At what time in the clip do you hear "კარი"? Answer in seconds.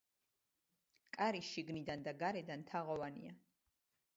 1.17-1.41